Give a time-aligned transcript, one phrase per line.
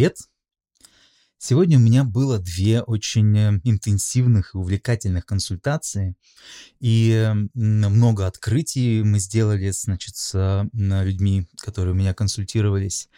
[0.00, 0.16] Привет!
[1.36, 6.16] Сегодня у меня было две очень э, интенсивных и увлекательных консультации,
[6.80, 13.10] и много открытий мы сделали, значит, с людьми, которые у меня консультировались.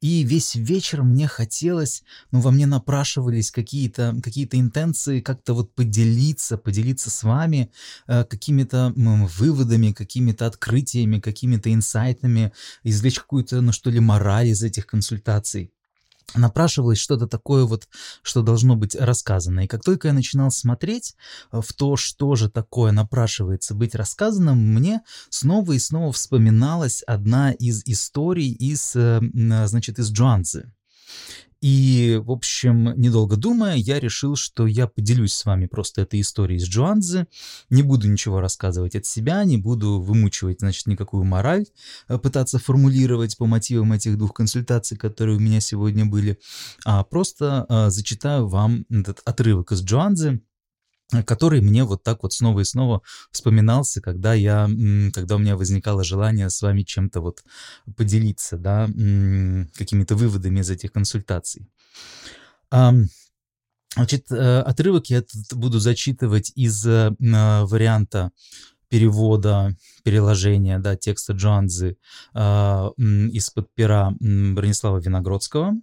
[0.00, 2.02] И весь вечер мне хотелось,
[2.32, 7.70] ну, во мне напрашивались какие-то какие интенции, как-то вот поделиться, поделиться с вами
[8.08, 14.88] э, какими-то выводами, какими-то открытиями, какими-то инсайтами, извлечь какую-то, ну, что ли, мораль из этих
[14.88, 15.70] консультаций
[16.34, 17.88] напрашивалось что-то такое вот,
[18.22, 19.60] что должно быть рассказано.
[19.60, 21.14] И как только я начинал смотреть
[21.52, 27.52] э, в то, что же такое напрашивается быть рассказанным, мне снова и снова вспоминалась одна
[27.52, 29.20] из историй из, э,
[29.66, 30.72] значит, из Джуанци.
[31.64, 36.58] И, в общем, недолго думая, я решил, что я поделюсь с вами просто этой историей
[36.58, 37.26] из Джуанзы.
[37.70, 41.64] Не буду ничего рассказывать от себя, не буду вымучивать, значит, никакую мораль,
[42.08, 46.38] э, пытаться формулировать по мотивам этих двух консультаций, которые у меня сегодня были,
[46.84, 50.42] а просто а, зачитаю вам этот отрывок из Джуанзы,
[51.26, 54.68] который мне вот так вот снова и снова вспоминался, когда я,
[55.12, 57.44] когда у меня возникало желание с вами чем-то вот
[57.96, 61.68] поделиться, да, какими-то выводами из этих консультаций.
[63.96, 68.32] Значит, э, отрывок я буду зачитывать из э, варианта
[68.88, 71.96] перевода, переложения да, текста Джоанзы
[72.32, 75.74] а, из-под пера Бронислава Виногродского.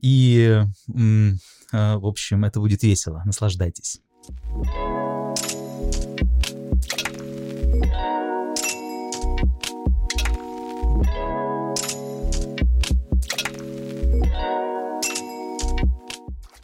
[0.00, 3.20] И, в общем, это будет весело.
[3.26, 4.00] Наслаждайтесь.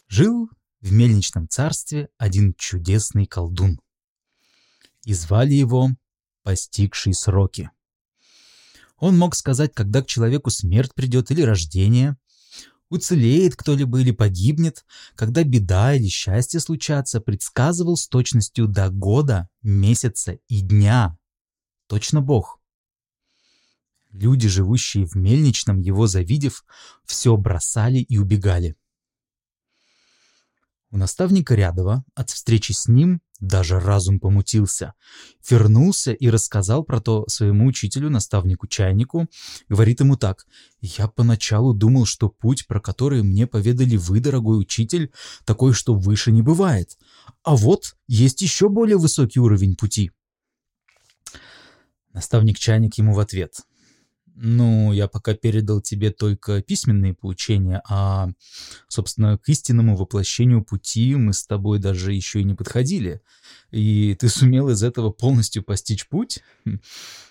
[0.09, 0.49] Жил
[0.81, 3.81] в мельничном царстве один чудесный колдун.
[5.05, 5.91] И звали его
[6.43, 7.71] «Постигший сроки».
[8.99, 12.17] Он мог сказать, когда к человеку смерть придет или рождение,
[12.89, 20.39] уцелеет кто-либо или погибнет, когда беда или счастье случатся, предсказывал с точностью до года, месяца
[20.49, 21.17] и дня.
[21.89, 22.61] Точно Бог.
[24.11, 26.65] Люди, живущие в Мельничном, его завидев,
[27.05, 28.77] все бросали и убегали.
[30.91, 34.95] У наставника Рядова от встречи с ним даже разум помутился.
[35.49, 39.29] Вернулся и рассказал про то своему учителю, наставнику Чайнику.
[39.69, 40.47] Говорит ему так.
[40.81, 45.13] «Я поначалу думал, что путь, про который мне поведали вы, дорогой учитель,
[45.45, 46.97] такой, что выше не бывает.
[47.43, 50.11] А вот есть еще более высокий уровень пути».
[52.13, 53.61] Наставник Чайник ему в ответ.
[54.39, 58.29] Ну, я пока передал тебе только письменные поучения, а,
[58.87, 63.23] собственно, к истинному воплощению пути мы с тобой даже еще и не подходили.
[63.71, 66.41] И ты сумел из этого полностью постичь путь?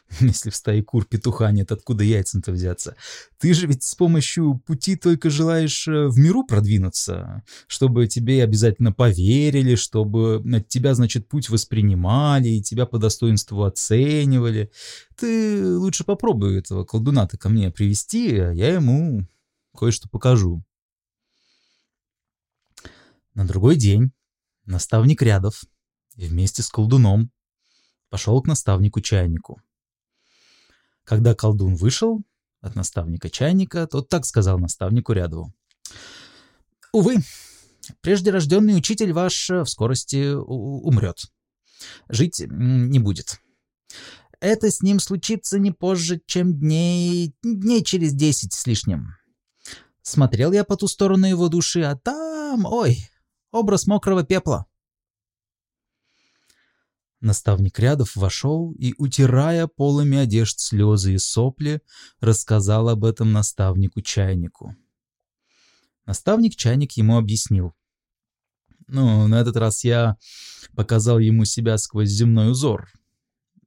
[0.19, 2.95] Если в стае кур петуха нет, откуда яйцам-то взяться?
[3.39, 8.91] Ты же ведь с помощью пути только желаешь э, в миру продвинуться, чтобы тебе обязательно
[8.91, 14.71] поверили, чтобы от тебя, значит, путь воспринимали и тебя по достоинству оценивали.
[15.17, 19.27] Ты лучше попробуй этого колдуна-то ко мне привести, а я ему
[19.75, 20.63] кое-что покажу.
[23.33, 24.11] На другой день
[24.65, 25.63] наставник Рядов
[26.15, 27.31] вместе с колдуном
[28.09, 29.61] пошел к наставнику Чайнику.
[31.05, 32.23] Когда колдун вышел
[32.61, 35.53] от наставника Чайника, тот так сказал наставнику Рядову.
[36.91, 37.17] «Увы,
[38.01, 41.25] прежде рожденный учитель ваш в скорости умрет.
[42.09, 43.39] Жить не будет.
[44.39, 49.15] Это с ним случится не позже, чем дней, дней через десять с лишним.
[50.01, 53.09] Смотрел я по ту сторону его души, а там, ой,
[53.51, 54.65] образ мокрого пепла.
[57.25, 61.81] Наставник Рядов вошел и, утирая полами одежд слезы и сопли,
[62.19, 64.75] рассказал об этом наставнику Чайнику.
[66.06, 67.74] Наставник Чайник ему объяснил.
[68.86, 70.18] Ну, на этот раз я
[70.75, 72.92] показал ему себя сквозь земной узор.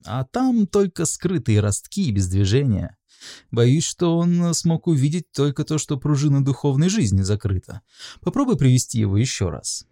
[0.04, 2.96] А там только скрытые ростки без движения.
[3.50, 7.82] Боюсь, что он смог увидеть только то, что пружина духовной жизни закрыта.
[8.20, 9.84] Попробуй привести его еще раз.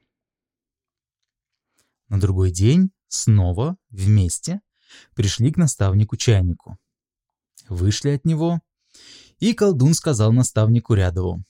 [2.09, 4.61] На другой день снова вместе
[5.15, 6.79] пришли к наставнику Чайнику.
[7.69, 8.61] Вышли от него,
[9.39, 11.43] и колдун сказал наставнику Рядову.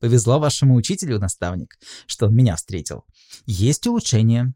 [0.00, 3.04] «Повезло вашему учителю, наставник, что он меня встретил.
[3.46, 4.54] Есть улучшение.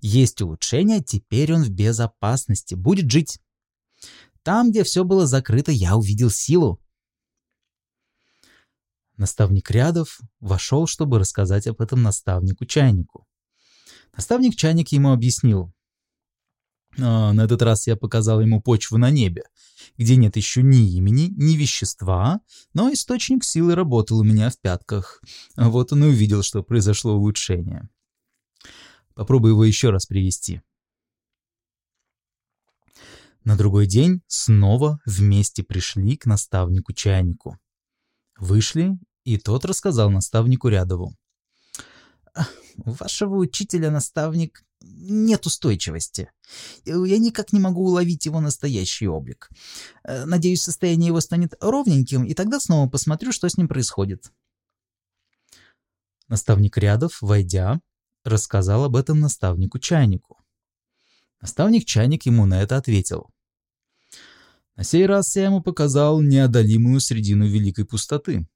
[0.00, 3.40] Есть улучшение, теперь он в безопасности, будет жить.
[4.42, 6.80] Там, где все было закрыто, я увидел силу.
[9.16, 13.26] Наставник Рядов вошел, чтобы рассказать об этом наставнику Чайнику.
[14.16, 15.72] Наставник Чайник ему объяснил.
[16.98, 19.44] «А, на этот раз я показал ему почву на небе.
[19.98, 22.40] где нет еще ни имени, ни вещества,
[22.74, 25.22] но источник силы работал у меня в пятках.
[25.56, 27.88] Вот он и увидел, что произошло улучшение.
[29.14, 30.60] Попробую его еще раз привести.
[33.44, 37.58] На другой день снова вместе пришли к наставнику-чайнику.
[38.38, 41.14] Вышли, и тот рассказал наставнику Рядову.
[42.76, 46.30] «У вашего учителя-наставник нет устойчивости.
[46.84, 49.50] Я никак не могу уловить его настоящий облик.
[50.04, 54.32] Надеюсь, состояние его станет ровненьким, и тогда снова посмотрю, что с ним происходит».
[56.28, 57.80] Наставник Рядов, войдя,
[58.24, 60.38] рассказал об этом наставнику-чайнику.
[61.40, 63.30] Наставник-чайник ему на это ответил.
[64.74, 68.46] На сей раз я ему показал неодолимую средину великой пустоты.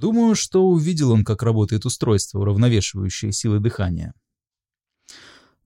[0.00, 4.14] Думаю, что увидел он, как работает устройство, уравновешивающее силы дыхания.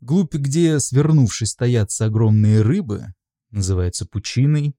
[0.01, 3.15] Глубь, где, свернувшись, стоятся огромные рыбы,
[3.53, 4.75] называется пучиной.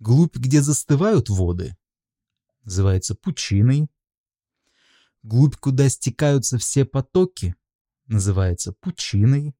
[0.00, 1.76] Глубь, где застывают воды,
[2.64, 3.86] называется пучиной.
[5.22, 7.54] Глубь, куда стекаются все потоки,
[8.08, 9.54] называется пучиной.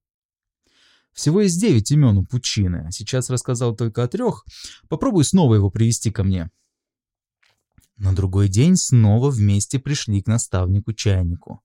[1.13, 2.91] Всего есть девять имен у Пучины.
[2.91, 4.45] Сейчас рассказал только о трех.
[4.89, 6.51] Попробуй снова его привести ко мне.
[7.97, 11.63] На другой день снова вместе пришли к наставнику-чайнику.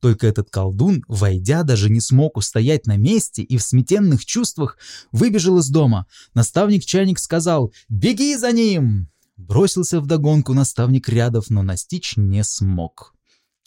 [0.00, 4.78] Только этот колдун, войдя, даже не смог устоять на месте и в сметенных чувствах
[5.12, 6.06] выбежал из дома.
[6.34, 13.14] Наставник-чайник сказал «Беги за ним!» Бросился вдогонку наставник рядов, но настичь не смог.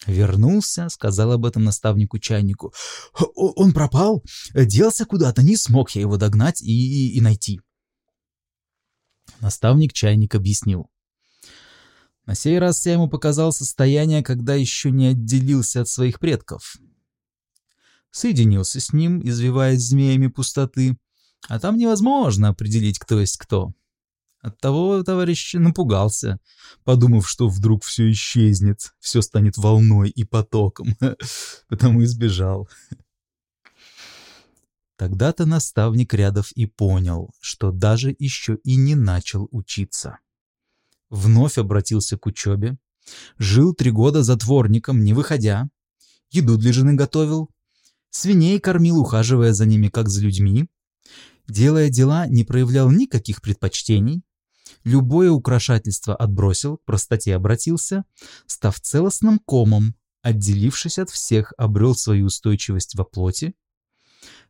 [0.08, 2.74] Вернулся, сказал об этом наставнику-чайнику.
[3.36, 4.24] Он пропал,
[4.56, 7.62] делся куда-то, не смог я его догнать и, и, и найти.
[9.42, 10.90] Наставник-чайник объяснил.
[12.30, 16.76] На сей раз я ему показал состояние, когда еще не отделился от своих предков.
[18.12, 20.96] Соединился с ним, извиваясь змеями пустоты,
[21.48, 23.74] а там невозможно определить, кто есть кто.
[24.42, 26.40] Оттого товарищ напугался,
[26.84, 30.96] подумав, что вдруг все исчезнет, все станет волной и потоком,
[31.68, 32.70] потому и сбежал.
[34.98, 40.20] Тогда-то наставник Рядов и понял, что даже еще и не начал учиться.
[41.10, 42.78] Вновь обратился к учебе,
[43.38, 45.70] жил три года затворником, не выходя,
[46.30, 47.50] еду для жены готовил,
[48.12, 50.68] свиней кормил, ухаживая за ними, как за людьми,
[51.48, 54.24] делая дела, не проявлял никаких предпочтений,
[54.84, 58.06] любое украшательство отбросил, к простоте обратился,
[58.46, 63.56] став целостным комом, отделившись от всех, обрел свою устойчивость во плоти,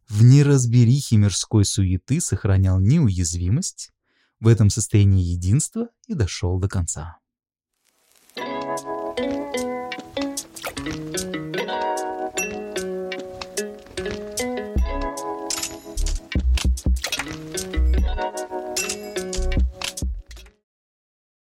[0.10, 3.92] в неразберихе мирской суеты сохранял неуязвимость,
[4.40, 7.18] в этом состоянии единства и дошел до конца.
[10.80, 11.29] thank you